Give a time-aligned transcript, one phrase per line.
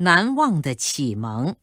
[0.00, 1.56] 难忘的启蒙。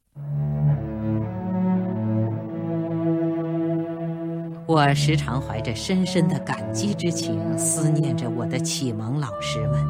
[4.67, 9.81] 我时常怀着深深的感激之情，思念着我的启蒙老师们，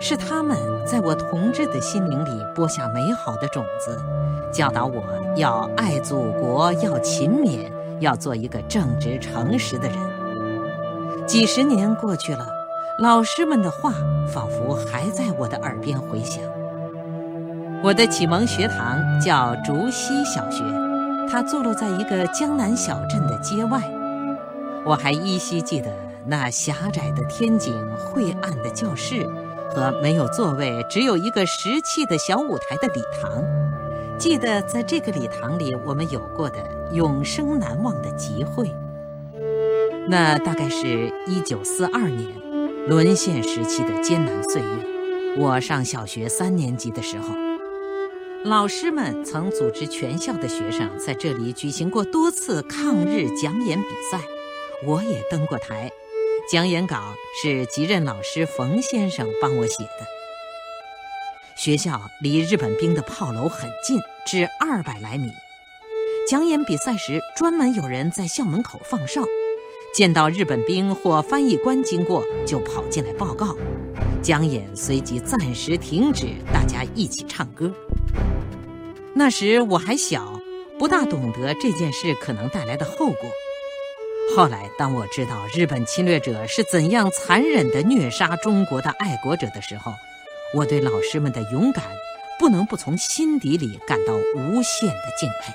[0.00, 4.02] 是他们在我童稚的心灵里播下美好的种子，
[4.50, 5.02] 教导我
[5.36, 7.70] 要爱祖国，要勤勉，
[8.00, 11.26] 要做一个正直诚实的人。
[11.26, 12.48] 几十年过去了，
[13.00, 13.92] 老师们的话
[14.32, 16.42] 仿佛还在我的耳边回响。
[17.82, 20.62] 我的启蒙学堂叫竹溪小学，
[21.30, 23.80] 它坐落在一个江南小镇的街外。
[24.84, 25.90] 我还依稀记得
[26.26, 29.26] 那狭窄的天井、晦暗的教室
[29.70, 33.42] 和没有座位、只有一个石砌的小舞台的礼堂。
[34.18, 36.58] 记得在这个礼堂里，我们有过的
[36.92, 38.70] 永生难忘的集会。
[40.06, 42.28] 那大概是一九四二年，
[42.86, 44.68] 沦陷时期的艰难岁月。
[45.38, 47.39] 我上小学三年级的时候。
[48.44, 54.18] 老师们曾组织全校的学生在这里举行过多次抗日讲演比赛，
[54.86, 55.90] 我也登过台。
[56.50, 60.06] 讲演稿是级任老师冯先生帮我写的。
[61.54, 65.30] 学校离日本兵的炮楼很近，只二百来米。
[66.26, 69.22] 讲演比赛时，专门有人在校门口放哨，
[69.94, 73.54] 见到日本兵或翻译官经过，就跑进来报告。
[74.22, 77.72] 江演随即暂时停止，大家一起唱歌。
[79.14, 80.38] 那时我还小，
[80.78, 83.30] 不大懂得这件事可能带来的后果。
[84.36, 89.92] 后来，当我知道日本侵略者是怎样残忍地虐杀中国的爱国者的时候，
[90.54, 91.84] 我对老师们的勇敢，
[92.38, 95.52] 不能不从心底里感到无限的敬佩。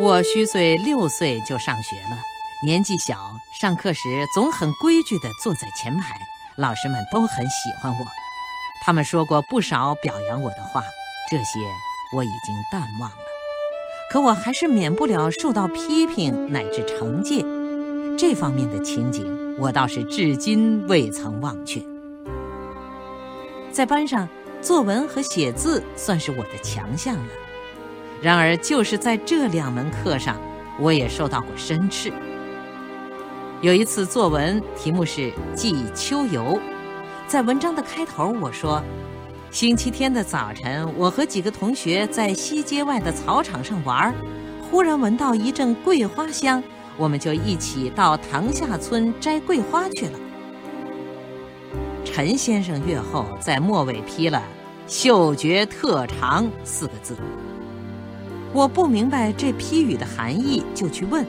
[0.00, 2.16] 我虚岁六岁就上学了，
[2.64, 3.18] 年纪小，
[3.60, 6.18] 上课时总很规矩地坐在前排，
[6.56, 8.06] 老师们都很喜欢我，
[8.84, 10.82] 他们说过不少表扬我的话。
[11.30, 11.60] 这些
[12.14, 13.16] 我已经淡忘了，
[14.10, 17.42] 可我还是免不了受到批评乃至惩戒。
[18.18, 21.80] 这方面的情景，我倒是至今未曾忘却。
[23.72, 24.28] 在班上，
[24.60, 27.32] 作文和写字算是我的强项了。
[28.20, 30.36] 然而，就是在这两门课上，
[30.78, 32.12] 我也受到过申斥。
[33.62, 35.20] 有一次作文题目是
[35.54, 36.42] 《记秋游》，
[37.28, 38.82] 在文章的开头我说。
[39.52, 44.12] 星期天的早晨，我和几个同学在西街外的草场上玩，
[44.68, 46.60] 忽然闻到一阵桂花香，
[46.96, 50.18] 我们就一起到塘下村摘桂花去了。
[52.04, 54.42] 陈先生阅后在末尾批了
[54.88, 57.16] “嗅觉特长”四个字。
[58.52, 61.24] 我不明白这批语的含义，就去问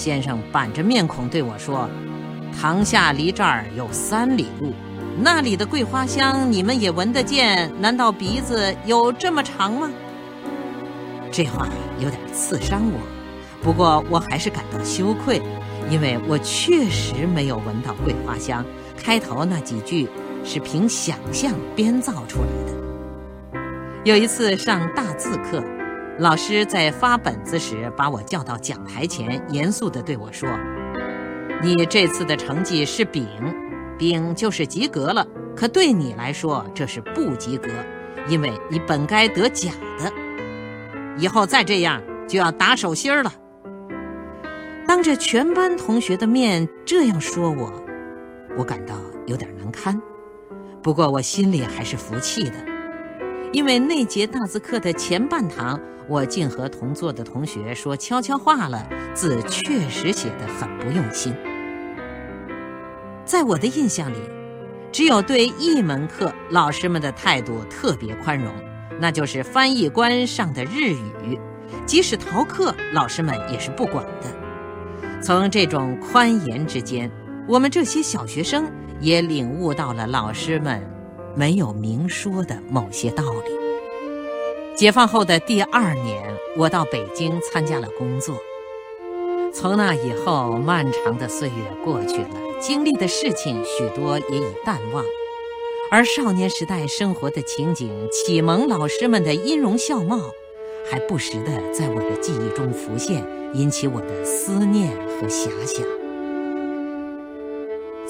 [0.00, 1.86] 先生，板着面孔对我说
[2.58, 4.72] ：“塘下离这儿有三里路。”
[5.22, 7.70] 那里的桂花香，你们也闻得见？
[7.78, 9.90] 难道鼻子有这么长吗？
[11.30, 11.68] 这话
[11.98, 12.98] 有点刺伤我，
[13.62, 15.42] 不过我还是感到羞愧，
[15.90, 18.64] 因为我确实没有闻到桂花香。
[18.96, 20.08] 开头那几句
[20.44, 23.60] 是凭想象编造出来的。
[24.04, 25.62] 有一次上大字课，
[26.20, 30.46] 老师在发本子时把我叫到讲台前，严肃地对我说
[31.64, 33.26] ：“你这次的成绩是丙。”
[33.98, 35.26] 丙就是及格了，
[35.56, 37.70] 可对你来说这是不及格，
[38.28, 40.12] 因为你本该得甲的。
[41.16, 43.32] 以后再这样就要打手心了。
[44.86, 47.72] 当着全班同学的面这样说我，
[48.58, 48.94] 我感到
[49.26, 49.98] 有点难堪。
[50.82, 52.56] 不过我心里还是服气的，
[53.52, 61.34] 因为那节大字课的前半堂，我竟和同座的同学说悄悄话了，字确实写得很不用心。
[63.24, 64.18] 在我的印象里，
[64.92, 68.54] 只有对一门课老师们的态度特别宽容，
[69.00, 71.36] 那就是翻译官上的日语，
[71.84, 75.20] 即使逃课，老师们也是不管的。
[75.20, 77.10] 从这种宽严之间，
[77.48, 80.80] 我们这些小学生也领悟到了老师们
[81.34, 83.50] 没有明说的某些道理。
[84.76, 86.22] 解放后的第二年，
[86.56, 88.36] 我到北京参加了工作。
[89.52, 91.54] 从那以后，漫长的岁月
[91.84, 92.30] 过去了，
[92.60, 95.04] 经历的事情许多也已淡忘，
[95.90, 100.18] 而少年时代生活的情景、启蒙老师们的音容笑貌，
[100.90, 105.99] 还不时地在我的记忆中浮现，引起我的思念和遐想。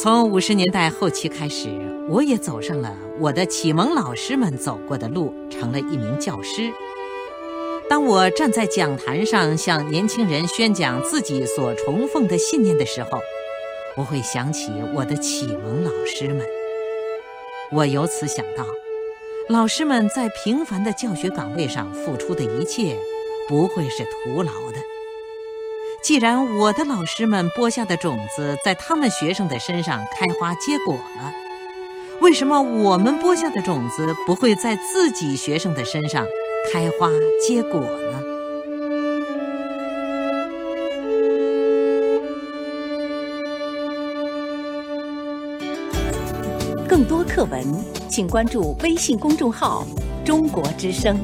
[0.02, 1.69] 从五十年代后期开始，
[2.08, 6.73] 我也走上了我的启蒙老师们走过的路，成了一名教师。
[7.87, 13.20] 当我站在讲坛上向年轻人宣讲自己所崇奉的信念的时候，
[13.94, 16.46] 我会想起我的启蒙老师们。
[17.70, 18.64] 我由此想到，
[19.50, 22.96] 老师们在平凡的教学岗位上付出的一切，
[23.46, 24.79] 不会是徒劳的。
[26.02, 31.32] 既然我的老师们播下的种子在他们学生的身上开花结果了，
[32.20, 36.26] 为什么我们播下的种子不会在自己学生的身上
[36.73, 37.11] 开花
[37.47, 38.23] 结果呢？
[46.88, 47.62] 更多课文，
[48.08, 49.87] 请关注微信公众号
[50.25, 51.20] “中国之声”。